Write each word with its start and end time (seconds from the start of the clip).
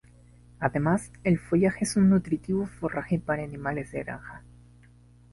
Además, 0.59 1.11
el 1.23 1.37
follaje 1.37 1.83
es 1.83 1.95
un 1.95 2.09
nutritivo 2.09 2.65
forraje 2.65 3.19
para 3.19 3.43
animales 3.43 3.91
de 3.91 3.99
granja. 4.03 4.41